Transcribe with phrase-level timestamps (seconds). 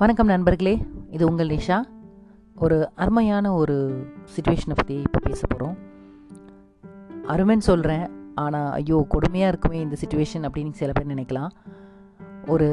[0.00, 0.72] வணக்கம் நண்பர்களே
[1.14, 1.76] இது உங்கள் நிஷா.
[2.64, 3.76] ஒரு அருமையான ஒரு
[4.32, 5.76] சுச்சுவேஷனை பற்றி இப்போ பேச போகிறோம்
[7.34, 8.04] அருமைன்னு சொல்கிறேன்
[8.42, 11.52] ஆனால் ஐயோ கொடுமையாக இருக்குமே இந்த சுச்சுவேஷன் அப்படின்னு சில பேர் நினைக்கலாம்.
[12.54, 12.68] ஒரு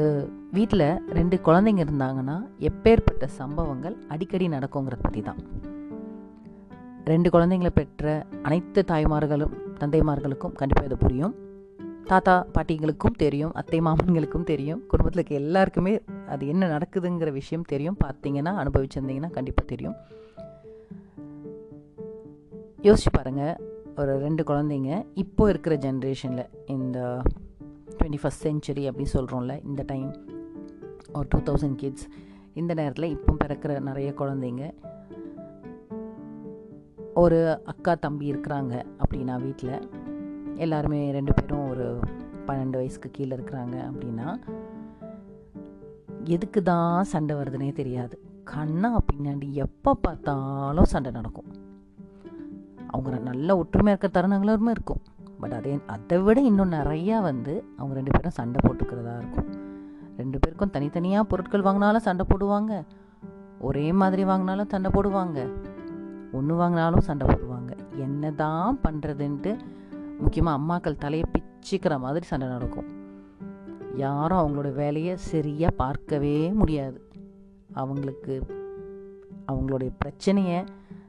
[0.56, 0.86] வீட்டில்
[1.18, 2.36] ரெண்டு குழந்தைங்க இருந்தாங்கன்னா
[2.70, 5.40] எப்பேற்பட்ட சம்பவங்கள் அடிக்கடி நடக்குங்கிறத பற்றி தான்.
[7.12, 11.34] ரெண்டு குழந்தைங்களை பெற்ற அனைத்து தாய்மார்களும் தந்தைமார்களுக்கும் கண்டிப்பாக இது புரியும்.
[12.10, 14.82] தாத்தா பாட்டிங்களுக்கும் தெரியும் அத்தை மாமன்களுக்கும் தெரியும்.
[14.90, 15.94] குடும்பத்தில் இருக்க எல்லாருக்குமே
[16.34, 18.00] அது என்ன நடக்குதுங்கிற விஷயம் தெரியும்.
[18.04, 19.96] பார்த்தீங்கன்னா அனுபவிச்சிருந்தீங்கன்னா கண்டிப்பாக தெரியும்.
[22.82, 23.54] யோசிச்சு பாருங்கள்
[23.96, 26.98] ஒரு ரெண்டு குழந்தைங்க இப்போ இருக்கிற ஜென்ரேஷனில் இந்த
[27.98, 30.08] டுவெண்ட்டி ஃபஸ்ட் செஞ்சுரி அப்படின்னு சொல்கிறோம்ல இந்த டைம்
[31.12, 32.06] ஒரு டூ தௌசண்ட் கிட்ஸ்
[32.54, 34.64] இந்த நேரத்தில் இப்போ பிறக்கிற நிறைய குழந்தைங்க
[37.14, 39.74] ஒரு அக்கா தம்பி இருக்கிறாங்க அப்படின்னா வீட்டில்
[40.56, 41.86] எல்லாருமே ரெண்டு பேரும் ஒரு
[42.46, 44.28] பன்னெண்டு வயசுக்கு கீழே இருக்கிறாங்க அப்படின்னா
[46.24, 48.18] எதுக்கு தான் சண்டை வருதுன்னே தெரியாது.
[48.44, 51.50] கண்ணா பின்னாடி எப்போ பார்த்தாலும் சண்டை நடக்கும்.
[52.90, 55.00] அவங்க நல்ல ஒற்றுமையாக இருக்க தருணங்களும் இருக்கும்.
[55.40, 59.48] பட் அதே அதை விட இன்னும் நிறையா வந்து அவங்க ரெண்டு பேரும் சண்டை போட்டுக்கிறதா இருக்கும்.
[60.16, 62.84] ரெண்டு பேருக்கும் தனித்தனியாக பொருட்கள் வாங்கினாலும் சண்டை போடுவாங்க.
[63.58, 65.48] ஒரே மாதிரி வாங்கினாலும் சண்டை போடுவாங்க.
[66.32, 67.76] ஒன்று வாங்கினாலும் சண்டை போடுவாங்க.
[67.96, 69.56] என்ன தான் பண்ணுறதுன்ட்டு
[70.18, 73.03] முக்கியமாக அம்மாக்கள் தலையை பிச்சுக்கிற மாதிரி சண்டை நடக்கும்.
[73.96, 76.98] யாரும் அவங்களோட வேலையை சரியாக பார்க்கவே முடியாது.
[77.72, 78.34] அவங்களுக்கு
[79.52, 80.64] அவங்களுடைய பிரச்சனையை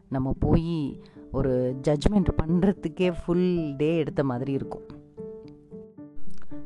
[0.10, 4.86] நம்ம போய் ஒரு ஜட்ஜ்மெண்ட் பண்ணுறதுக்கே ஃபுல் டே எடுத்த மாதிரி இருக்கும்.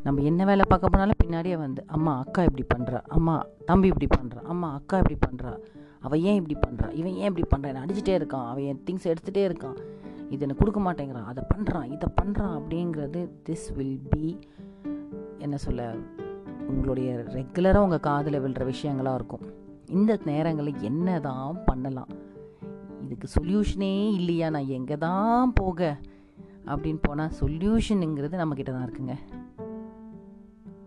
[0.04, 4.42] நம்ம என்ன வேலை பார்க்க போனாலும் பின்னாடியே வந்து அம்மா அக்கா இப்படி பண்ணுறா அம்மா தம்பி இப்படி பண்ணுறா
[4.44, 5.54] அம்மா அக்கா இப்படி பண்ணுறா
[6.00, 8.48] அவள் ஏன் இப்படி பண்ணுறா இவன் ஏன் இப்படி பண்ணுறான் என்னை அடிச்சுட்டே இருக்கான்.
[8.52, 9.78] அவன் என் திங்ஸ் எடுத்துகிட்டே இருக்கான்.
[10.30, 11.26] இது எனக்கு கொடுக்க மாட்டேங்கிறான்.
[11.26, 14.40] அதை பண்ணுறான் இதை பண்ணுறான் அப்படிங்கிறது திஸ் வில் பி
[15.40, 15.96] என்ன சொல்ல
[16.68, 19.42] உங்களுடைய ரெகுலராக உங்கள் காதில் விழுற விஷயங்களாக இருக்கும்.
[19.86, 22.08] இந்த நேரங்களில் என்ன தான் பண்ணலாம்?
[23.04, 24.50] இதுக்கு சொல்யூஷனே இல்லையா?
[24.50, 25.98] நான் எங்கே தான் போக?
[26.66, 29.16] அப்படின்னு போனால் சொல்யூஷனுங்கிறது நம்மக்கிட்ட தான் இருக்குங்க.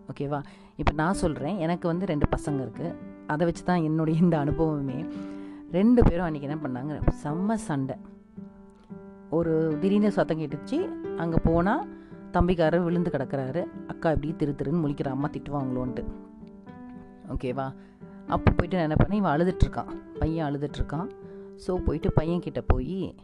[0.09, 0.43] ஓகேவா?
[0.75, 2.95] இப்போ நான் சொல்கிறேன் எனக்கு வந்து ரெண்டு பசங்க இருக்குது
[3.27, 5.05] அதை வச்சு தான் என்னுடைய இந்த அனுபவமே.
[5.71, 7.01] ரெண்டு பேரும் அன்றைக்கி என்ன பண்ணாங்க?
[7.23, 7.95] செம்ம சண்டை.
[9.29, 10.89] ஒரு திடீர்னு சத்தம் கேட்டுச்சு.
[11.17, 11.87] அங்கே போனால்
[12.33, 13.61] தம்பிக்காரர் விழுந்து கிடக்கிறாரு.
[13.87, 16.03] அக்கா இப்படி திரு திருன்னு முழிக்கிற அம்மா திட்டுவாங்களோன்ட்டு.
[17.33, 17.73] ஓகேவா?
[18.27, 19.19] அப்போ போயிட்டு நான் என்ன பண்ணேன்?
[19.21, 19.91] இவன் அழுதுட்ருக்கான்.
[20.19, 21.09] பையன் அழுதுட்ருக்கான்.
[21.67, 23.15] ஸோ போயிட்டு பையன் கிட்டே போய்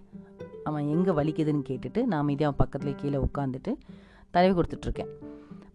[0.64, 3.74] அவன் எங்கே வலிக்குதுன்னு கேட்டுட்டு நான் மீதி அவன் பக்கத்துலேயே கீழே உட்காந்துட்டு
[4.32, 5.12] தடவி கொடுத்துட்ருக்கேன்.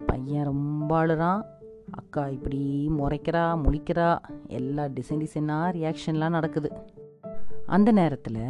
[0.06, 1.42] பையன் ரொம்ப அழுறான்.
[1.90, 4.18] அக்கா இப்படி முறைக்கிறா முழிக்கிறா.
[4.46, 6.72] எல்லா டிசைன் டிசைனாக ரியாக்ஷன்லாம் நடக்குது.
[7.66, 8.42] அந்த நேரத்தில்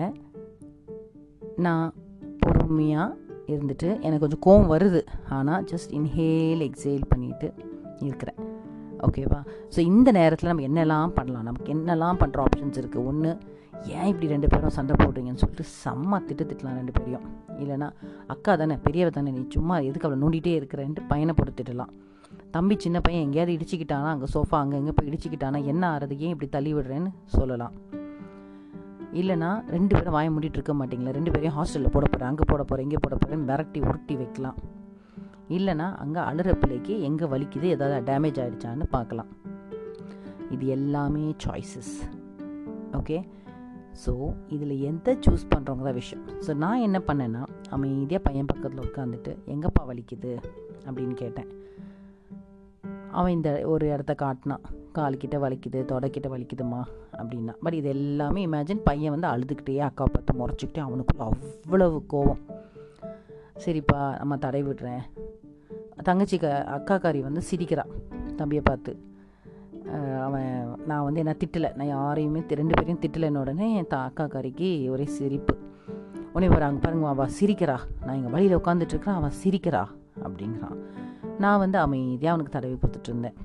[1.56, 1.94] நான்
[2.38, 3.16] பொறுமையாக
[3.52, 5.00] இருந்துட்டு எனக்கு கொஞ்சம் கோவம் வருது.
[5.36, 7.48] ஆனால் ஜஸ்ட் இன்ஹேல் எக்ஸேல் பண்ணிட்டு
[8.06, 8.38] இருக்கிறேன்.
[9.06, 9.40] ஓகேவா
[9.74, 11.46] ஸோ இந்த நேரத்தில் நம்ம என்னெல்லாம் பண்ணலாம்?
[11.48, 13.32] நமக்கு என்னெல்லாம் பண்ணுற ஆப்ஷன்ஸ் இருக்குது ஒன்று
[13.96, 17.24] ஏன் இப்படி ரெண்டு பேரும் சண்டை போடுறீங்கன்னு சொல்லிட்டு செம்ம திட்டு திட்டலாம் ரெண்டு பேரையும்.
[17.62, 17.88] இல்லைனா
[18.34, 21.92] அக்கா தானே பெரியவ தானே நீ சும்மா எதுக்கு அவளை நோண்டிகிட்டே இருக்கிறேன்ட்டு பையனை போட்டு திட்டலாம்.
[22.54, 24.08] தம்பி சின்ன பையன் எங்கேயாவது இடிச்சிக்கிட்டானா?
[24.14, 25.60] அங்கே சோஃபா அங்கே எங்கே போய் இடிச்சிக்கிட்டானா?
[25.72, 26.16] என்ன ஆறது?
[26.24, 27.74] ஏன் இப்படி தள்ளி விடுறேன்னு சொல்லலாம்.
[29.20, 31.12] இல்லைனா ரெண்டு பேரும் வாய மூடிட்டு இருக்க மாட்டிங்களா?
[31.18, 34.58] ரெண்டு பேரையும் ஹாஸ்டலில் போட போகிறேன் அங்கே போட போகிறேன் இங்கே போட போகிறேன் மிரட்டி உருட்டி வைக்கலாம்.
[35.56, 39.30] இல்லைனா அங்கே அழுற பிள்ளைக்கு எங்கே வலிக்குது ஏதாவது டேமேஜ் ஆகிடுச்சான்னு பார்க்கலாம்.
[40.56, 41.94] இது எல்லாமே சாய்ஸஸ்
[42.98, 43.18] ஓகே
[44.04, 44.12] ஸோ
[44.54, 46.24] இதில் எந்த சூஸ் பண்ணுறவங்க தான் விஷயம்.
[46.46, 47.42] ஸோ நான் என்ன பண்ணேன்னா
[47.76, 50.32] அமைதியாக பையன் பக்கத்தில் உட்காந்துட்டு எங்கப்பா வலிக்குது?
[50.86, 51.50] அப்படின்னு கேட்டேன்.
[53.18, 54.64] அவன் இந்த ஒரு இடத்த காட்டினான்.
[54.96, 56.80] கால்கிட்ட வலிக்குது தொடைக்கிட்ட வலிக்குதுமா
[57.18, 57.54] அப்படின்னா.
[57.64, 62.42] பட் இது எல்லாமே இமேஜின் பையன் வந்து அழுதுகிட்டே அக்கா பார்த்து முறைச்சிக்கிட்டே அவனுக்குள்ள அவ்வளவு கோவம்.
[63.64, 65.04] சரிப்பா நம்ம தடை விடுறேன்.
[66.08, 67.92] தங்கச்சி க அக்காக்காரி வந்து சிரிக்கிறான்
[68.38, 68.92] தம்பியை பார்த்து.
[70.26, 70.50] அவன்
[70.90, 71.70] நான் வந்து என்ன திட்டலை.
[71.78, 75.54] நான் யாரையுமே ரெண்டு பேரையும் திட்டலைன்னு உடனே என் த அக்காக்காரிக்கு ஒரே சிரிப்பு.
[76.34, 77.76] உடனே ஒரு அங்கே பாருங்க அவள் சிரிக்கிறா.
[78.04, 79.82] நான் இங்கே வழியில் உட்காந்துட்ருக்கிறேன் அவள் சிரிக்கிறா
[80.26, 80.78] அப்படிங்கிறான்.
[81.38, 83.36] நான் வந்து அமைதியாக அவனுக்கு தடவி கொடுத்துட்டு இருந்தேன்.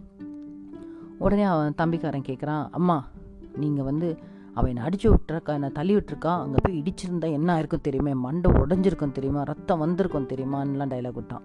[1.18, 3.08] உடனே அவன் தம்பிக்காரன் கேட்குறான் அம்மா
[3.56, 4.18] நீங்கள் வந்து
[4.54, 6.34] அவன் என்னை அடித்து விட்டுருக்கா என்னை தள்ளி விட்டுருக்கா?
[6.44, 8.14] அங்கே போய் இடிச்சிருந்தா என்ன ஆயிருக்கும் தெரியுமா?
[8.14, 9.42] மண்டை உடஞ்சிருக்கும் தெரியுமா?
[9.42, 11.42] ரத்தம் வந்திருக்கும் தெரியுமான்லாம் டைலாக் விட்டான்.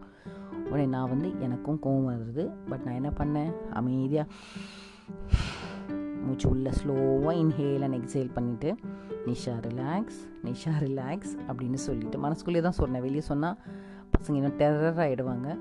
[0.66, 2.54] உடனே நான் வந்து எனக்கும் கோவம் வருது.
[2.69, 3.52] பட் நான் என்ன பண்ணேன்?
[3.70, 4.28] அமைதியாக
[6.26, 8.74] மூச்சு உள்ள ஸ்லோவாக இன்ஹேல் அண்ட் எக்ஸேல் பண்ணிவிட்டு
[9.26, 13.02] நிஷா ரிலாக்ஸ் நிஷா ரிலாக்ஸ் அப்படின்னு சொல்லிட்டு மனசுக்குள்ளேயே தான் சொன்னேன்.
[13.02, 13.58] வெளியே சொன்னால்
[14.14, 15.58] பசங்க இன்னும் டெரர் ஆகிடுவாங்க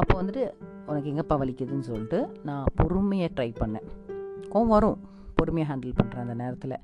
[0.00, 0.42] அப்போ வந்துட்டு
[0.90, 2.18] உனக்கு எங்கேப்பா வலிக்குதுன்னு சொல்லிட்டு
[2.48, 3.86] நான் பொறுமையாக ட்ரை பண்ணேன்.
[4.52, 4.98] கோவம் வரும்.
[5.38, 6.76] பொறுமையாக ஹேண்டில் பண்ணுறேன் அந்த நேரத்தில்.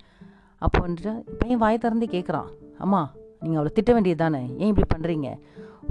[0.64, 2.48] அப்போ வந்துட்டு பையன் வாய் திறந்து கேட்குறான்
[2.84, 3.02] அம்மா
[3.40, 4.42] நீங்கள் அவளை திட்ட வேண்டியது தானே?
[4.62, 5.28] ஏன் இப்படி பண்ணுறீங்க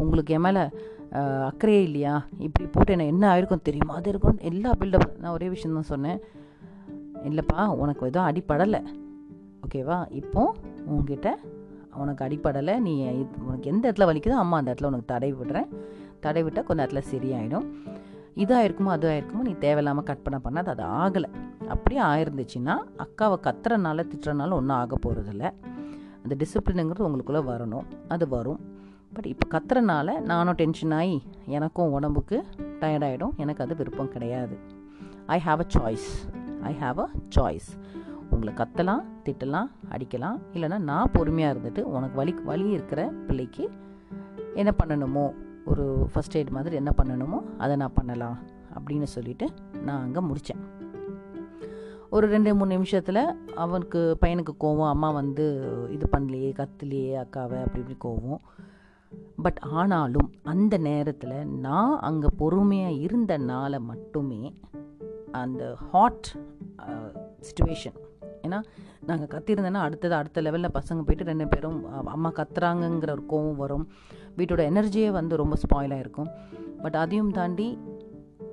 [0.04, 0.64] உங்களுக்கு என் மேலே
[1.50, 2.14] அக்கறையே இல்லையா?
[2.46, 3.94] இப்படி போட்டு என்ன என்ன ஆயிருக்கும் தெரியுமா?
[4.00, 4.38] அது இருக்கும்.
[4.50, 6.20] எல்லா பில்டப் நான் ஒரே விஷயம் தான் சொன்னேன்.
[7.30, 8.82] இல்லைப்பா உனக்கு எதுவும் அடிப்படலை
[9.66, 9.98] ஓகேவா?
[10.22, 10.42] இப்போ
[10.92, 11.30] உங்ககிட்ட
[12.04, 12.94] உனக்கு அடிப்படலை நீ
[13.48, 15.70] உனக்கு எந்த இடத்துல வலிக்குதோ அம்மா அந்த இடத்துல உனக்கு தடை விடுறேன்.
[16.26, 17.68] தடை விட்டால் கொஞ்சம் நேரத்தில் சரியாயிடும்.
[18.44, 21.30] இதாக இருக்குமோ அதுவாக இருக்குமோ நீ தேவையில்லாமல் கற்பனை பண்ணால் பண்ணாது அது ஆகலை.
[21.74, 25.46] அப்படியே ஆயிருந்துச்சுன்னா அக்காவை கத்துறனால திட்டுறனால ஒன்றும் ஆக போகிறதில்ல
[26.24, 27.86] அந்த டிசிப்ளினுங்கிறது உங்களுக்குள்ளே வரணும்.
[28.14, 28.62] அது வரும்.
[29.16, 31.18] பட் இப்போ கத்துறனால நானும் டென்ஷன் ஆகி
[31.58, 32.38] எனக்கும் உடம்புக்கு
[32.82, 34.56] டயர்டாயிடும் எனக்கு அது விருப்பம் கிடையாது.
[35.36, 36.08] I have a choice
[36.70, 37.70] I have a choice
[38.32, 40.38] உங்களை கத்தலாம் திட்டலாம் அடிக்கலாம்.
[40.54, 43.66] இல்லைன்னா நான் பொறுமையாக இருந்துட்டு உனக்கு வலி வலி இருக்கிற பிள்ளைக்கு
[44.62, 45.26] என்ன பண்ணணுமோ
[45.66, 48.38] ஒரு ஃபஸ்ட் எய்ட் மாதிரி என்ன பண்ணணுமோ அதை நான் பண்ணலாம்
[48.74, 49.48] அப்படின்னு சொல்லிட்டு
[49.84, 50.82] நான் அங்கே முடித்தேன்
[52.10, 55.46] ஒரு ரெண்டு மூணு நிமிஷத்தில் அவனுக்கு பையனுக்கு கோவம் அம்மா வந்து
[55.90, 58.40] இது பண்ணலையே கத்துலையே அக்காவை அப்படி இப்படி கோவம்.
[59.42, 64.56] பட் ஆனாலும் அந்த நேரத்தில் நான் அங்கே பொறுமையாக இருந்தனால மட்டுமே
[65.32, 66.36] அந்த ஹாட்
[67.40, 67.96] சுச்சுவேஷன்
[68.48, 68.64] ஏன்னா
[69.06, 73.88] நாங்கள் கத்திருந்தேன்னா அடுத்தது அடுத்த லெவலில் பசங்க போயிட்டு ரெண்டு பேரும் அம்மா கத்துறாங்கங்கிற ஒரு கோவம் வரும்.
[74.38, 76.30] வீட்டோட எனர்ஜியே வந்து ரொம்ப ஸ்பாயிலாக இருக்கும்
[76.82, 77.78] பட் அதையும் தாண்டி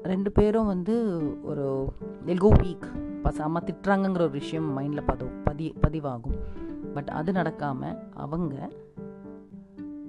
[0.03, 0.95] ரெண்டு பேரும் வந்து
[1.43, 1.93] ஒரு
[2.27, 2.87] எல்கோ வீக்
[3.25, 6.39] பச அம்மா திட்டுறாங்கங்கிற ஒரு விஷயம் மைண்டில் பது பதி பதிவாகும்.
[6.95, 8.71] பட் அது நடக்காமல் அவங்க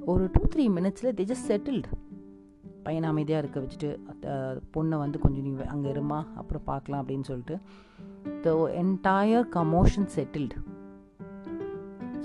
[0.06, 1.92] ஒரு டூ த்ரீ மினிட்ஸில் தி ஜஸ்ட் செட்டில்டு
[2.83, 3.89] பையனை அமைதியாக இருக்க வச்சுட்டு
[4.75, 7.57] பொண்ணை வந்து கொஞ்சம் நீ அங்கே இருமா அப்புறம் பார்க்கலாம் அப்படின்னு சொல்லிட்டு
[8.42, 8.50] the
[8.83, 10.57] entire commotion settled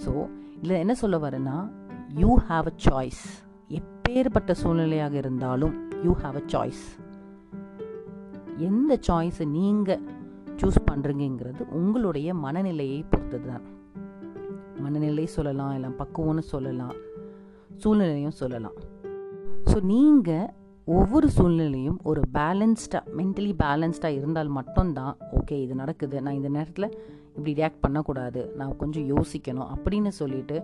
[0.05, 0.12] so
[0.56, 1.56] இதில் என்ன சொல்ல வரேன்னா
[2.14, 3.25] யூ ஹாவ் அ சாய்ஸ்
[3.70, 5.75] எப்பேற்பட்ட சூழ்நிலையாக இருந்தாலும்
[6.05, 6.85] யூ ஹாவ் அ சாய்ஸ்
[8.58, 10.05] எந்த சாய்ஸை நீங்கள்
[10.62, 13.64] சூஸ் பண்ணுறீங்கிறது உங்களுடைய மனநிலையை பொறுத்தது தான்
[14.81, 16.97] மனநிலை சொல்லலாம் இல்லை பக்குவம்னு சொல்லலாம்
[17.76, 18.76] சூழ்நிலையும் சொல்லலாம்.
[19.76, 20.50] ஸோ நீங்கள்
[20.88, 26.87] ஒவ்வொரு சூழ்நிலையும் ஒரு பேலன்ஸ்டாக மென்டலி பேலன்ஸ்டாக இருந்தால் மட்டும்தான் ஓகே இது நடக்குது நான் இந்த நேரத்தில்
[27.34, 30.56] இப்படி ரியாக்ட் பண்ணக்கூடாது நான் கொஞ்சம் யோசிக்கணும் அப்படின்னு சொல்லிட்டு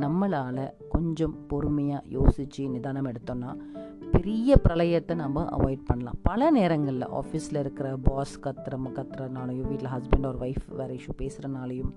[0.00, 3.56] நம்மளால் கொஞ்சம் பொறுமையாக யோசித்து நிதானம் எடுத்தோம்னா
[4.12, 6.14] பெரிய பிரளயத்தை நம்ம அவாய்ட் பண்ணலாம்.
[6.22, 11.90] பல நேரங்களில் ஆஃபீஸில் இருக்கிற பாஸ் கத்துற கத்துறனாலையும் வீட்டில் ஹஸ்பண்ட் ஒரு ஒய்ஃப் வேறு இஷ்யூ பேசுகிறனாலையும்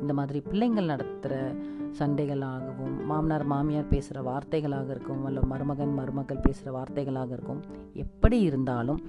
[0.00, 1.54] இந்த மாதிரி பிள்ளைங்கள் நடத்துகிற
[1.98, 7.60] சண்டைகளாகவும் மாமனார் மாமியார் பேசுகிற வார்த்தைகளாக இருக்கும் அல்ல மருமகன் மருமகள் பேசுகிற வார்த்தைகளாக இருக்கும்
[7.92, 9.00] எப்படி இருந்தாலும்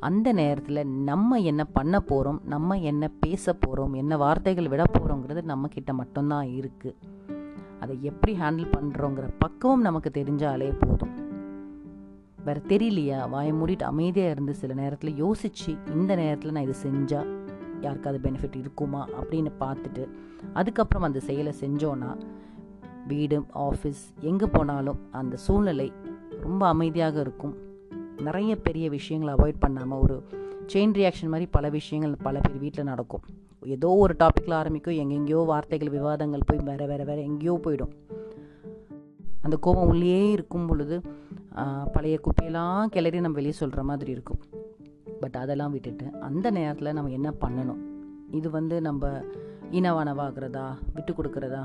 [0.00, 5.68] அந்த நேரத்தில் நம்ம என்ன பண்ண போகிறோம் நம்ம என்ன பேச போகிறோம் என்ன வார்த்தைகள் விட போகிறோங்கிறது நம்ம
[5.92, 6.94] மட்டும்தான் இருக்குது
[7.80, 11.14] அதை எப்படி ஹேண்டில் பண்ணுறோங்கிற பக்குவம் நமக்கு தெரிஞ்சாலே போதும்.
[12.44, 13.30] வேறு தெரியலையா?
[13.30, 17.44] வாயை மூடிட்டு அமைதியாக இருந்து சில நேரத்தில் யோசித்து இந்த நேரத்தில் நான் இது செஞ்சால்
[17.80, 19.08] யாருக்காவது பெனிஃபிட் இருக்குமா?
[19.08, 20.08] அப்படின்னு பார்த்துட்டு
[20.52, 22.16] அதுக்கப்புறம் அந்த செயலை செஞ்சோன்னா
[23.08, 25.92] வீடு ஆஃபீஸ் எங்கே போனாலும் அந்த சூழ்நிலை
[26.40, 27.56] ரொம்ப அமைதியாக இருக்கும்.
[28.18, 30.24] நிறைய பெரிய விஷயங்களை அவாய்ட் பண்ணாமல் ஒரு
[30.72, 33.20] செயின் ரியாக்ஷன் மாதிரி பல விஷயங்கள் பல பேர் வீட்டில் நடக்கும்.
[33.74, 34.98] ஏதோ ஒரு டாப்பிக்கில் ஆரம்பிக்கும்.
[35.02, 37.94] எங்கெங்கேயோ வார்த்தைகள் விவாதங்கள் போய் வேறு வேறு வேறு எங்கேயோ போயிடும்.
[39.44, 40.96] அந்த கோபம் உள்ளே இருக்கும் பொழுது
[41.94, 44.40] பழைய குப்பையெல்லாம் கிளறி நம்ம வெளியே சொல்கிற மாதிரி இருக்கும்.
[45.20, 47.82] பட் அதெல்லாம் விட்டுட்டு அந்த நேரத்தில் நம்ம என்ன பண்ணணும்?
[48.38, 49.10] இது வந்து நம்ம
[49.78, 51.62] இனவானவாகிறதா விட்டு கொடுக்குறதா?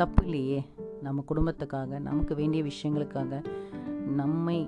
[0.00, 0.60] தப்பு இல்லையே.
[1.06, 3.42] நம்ம குடும்பத்துக்காக நமக்கு வேண்டிய விஷயங்களுக்காக
[4.20, 4.58] நம்மை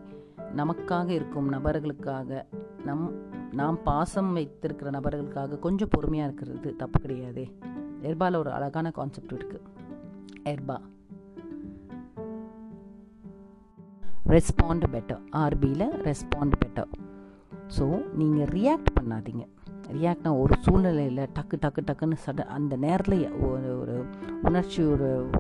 [0.57, 2.31] நமக்காக இருக்கும் நபர்களுக்காக
[2.85, 3.07] நம்
[3.53, 7.47] நாம் பாசம் வைத்திருக்கிற நபர்களுக்காக கொஞ்சம் பொறுமையாக இருக்கிறது தப்பு கிடையாதே.
[8.03, 9.65] எர்பால ஒரு அழகான கான்செப்ட் இருக்குது
[10.53, 10.77] எர்பா.
[14.35, 16.89] ரெஸ்பாண்ட் பெட்டர் ஆர்பியில் ரெஸ்பாண்ட் பெட்டர்
[17.77, 17.85] ஸோ
[18.15, 19.45] நீங்கள் ரியாக்ட் பண்ணாதீங்க.
[19.93, 24.05] ரியாக்ட்னா ஒரு சூழ்நிலையில் டக்கு டக்கு டக்குன்னு சட அந்த நேரத்தில் ஒரு ஒரு
[24.43, 25.31] உணர்ச்சி ஒரு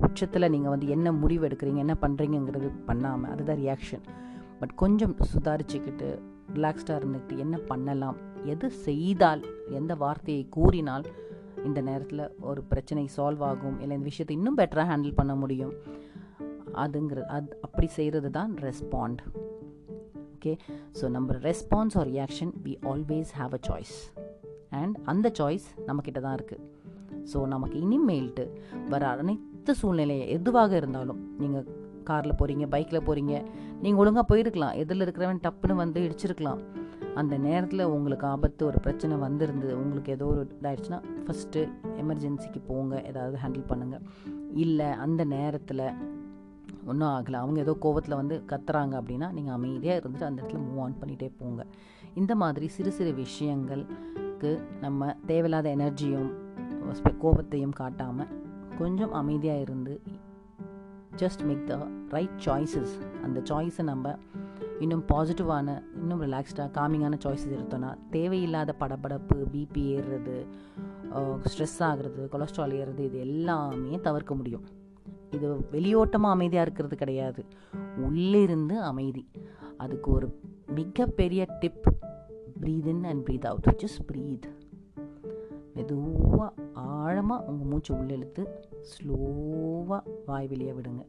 [0.00, 4.04] உச்சத்தில் நீங்கள் வந்து என்ன முடிவு எடுக்கிறீங்க என்ன பண்ணுறீங்கங்கிறது பண்ணாமல் அதுதான் ரியாக்ஷன்
[4.60, 6.08] பட் கொஞ்சம் சுதாரிச்சுக்கிட்டு
[6.54, 8.16] ரிலாக்ஸ்டாக இருந்துக்கிட்டு என்ன பண்ணலாம்?
[8.44, 9.42] எது செய்தால்?
[9.70, 11.04] எந்த வார்த்தையை கூறினால்?
[11.64, 13.80] இந்த நேரத்தில் ஒரு பிரச்சனை சால்வ் ஆகும்.
[13.80, 15.74] இல்லை இந்த விஷயத்தை இன்னும் பெட்டராக ஹேண்டில் பண்ண முடியும்.
[16.74, 19.22] அதுங்கிறது அது அப்படி செய்கிறது தான் ரெஸ்பாண்ட்
[20.34, 20.56] ஓகே
[21.00, 23.96] ஸோ நம்ம response or reaction we always have a choice
[24.70, 26.62] and அந்த சாய்ஸ் நம்மக்கிட்ட தான் இருக்குது
[27.32, 28.44] ஸோ நமக்கு இனிமேல்ட்டு
[28.88, 31.66] வர அனைத்து சூழ்நிலை எதுவாக இருந்தாலும் நீங்கள்
[32.10, 33.34] காரில் போகிறீங்க பைக்கில் போகிறீங்க
[33.82, 34.76] நீங்கள் ஒழுங்காக போயிருக்கலாம்.
[34.82, 36.60] எதில் இருக்கிறவன் டப்புன்னு வந்து இடிச்சிருக்கலாம்.
[37.20, 41.62] அந்த நேரத்தில் உங்களுக்கு ஆபத்து ஒரு பிரச்சனை வந்திருந்து உங்களுக்கு ஏதோ ஒரு இதாயிடுச்சுன்னா ஃபஸ்ட்டு
[42.02, 44.04] எமர்ஜென்சிக்கு போங்க ஏதாவது ஹேண்டில் பண்ணுங்கள்
[44.64, 45.84] இல்லை அந்த நேரத்தில்
[46.90, 47.38] ஒன்றும் ஆகலை.
[47.44, 51.64] அவங்க ஏதோ கோவத்தில் வந்து கத்துறாங்க அப்படின்னா நீங்கள் அமைதியாக இருந்துட்டு அந்த இடத்துல மூவ் ஆன் பண்ணிகிட்டே போங்க.
[52.20, 56.30] இந்த மாதிரி சிறு சிறு விஷயங்களுக்கு நம்ம தேவையில்லாத எனர்ஜியும்
[57.22, 58.30] கோபத்தையும் காட்டாமல்
[58.78, 59.94] கொஞ்சம் அமைதியாக இருந்து
[61.16, 64.18] just make the right choices அந்த சாய்ஸை நம்ம
[64.80, 70.46] இன்னும் பாசிட்டிவான இன்னும் ரிலாக்ஸ்டாக காமிங்கான சாய்ஸஸ் எடுத்தோன்னா தேவையில்லாத படபடப்பு பிபி ஏறுறது
[71.44, 74.64] ஸ்ட்ரெஸ் ஆகிறது கொலஸ்ட்ரால் ஏறுறது இது எல்லாமே தவிர்க்க முடியும்.
[75.30, 77.44] இது வெளியோட்டமாக அமைதியாக இருக்கிறது கிடையாது.
[77.96, 79.28] உள்ளிருந்து அமைதி.
[79.76, 81.92] அதுக்கு ஒரு மிகப்பெரிய deep
[82.60, 84.48] breathe in and breathe out just breathe
[85.76, 88.42] மெதுவாக ஆழமாக உங்கள் மூச்சு உள்ளெழுத்து
[88.90, 91.02] ஸ்லோவாக வாய் வெளியே விடுங்க.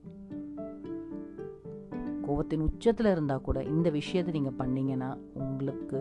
[2.26, 5.10] கோவத்தின் உச்சத்தில் இருந்தால் கூட இந்த விஷயத்தை நீங்கள் பண்ணிங்கன்னா
[5.46, 6.00] உங்களுக்கு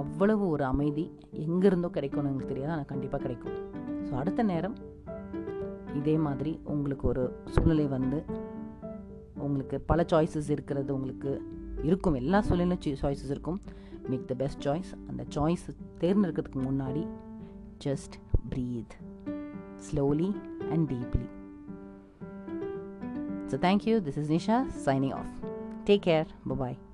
[0.00, 1.04] அவ்வளவு ஒரு அமைதி
[1.44, 2.72] எங்கேருந்தோ கிடைக்கும்னு எங்களுக்கு தெரியாது.
[2.72, 3.56] ஆனால் கண்டிப்பாக கிடைக்கும்.
[4.06, 4.76] ஸோ அடுத்த நேரம்
[6.00, 8.18] இதே மாதிரி உங்களுக்கு ஒரு சூழ்நிலை வந்து
[9.46, 11.30] உங்களுக்கு பல சாய்ஸஸ் இருக்கிறது உங்களுக்கு
[11.88, 12.14] இருக்கும்.
[12.14, 13.58] எல்லா சூழ்நிலையும் சாய்ஸஸ் இருக்கும்.
[14.10, 15.66] மேக் த பெஸ்ட் சாய்ஸ் அந்த சாய்ஸ்
[16.00, 17.02] தேர்ந்தெடுக்கிறதுக்கு முன்னாடி
[17.78, 18.90] just breathe
[19.78, 20.34] slowly
[20.70, 21.28] and deeply.
[23.48, 24.00] So, thank you.
[24.00, 25.26] This is Nisha signing off.
[25.86, 26.26] Take care.
[26.44, 26.87] Bye bye.